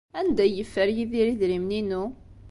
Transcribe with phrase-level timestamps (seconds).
[0.19, 2.03] Anda ay yeffer Yidir idrimen-inu?